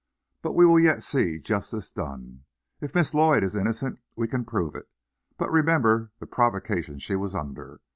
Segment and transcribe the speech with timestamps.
[0.41, 2.45] But we will yet see justice done.
[2.81, 4.89] If Miss Lloyd is innocent, we can prove it.
[5.37, 7.81] But remember the provocation she was under.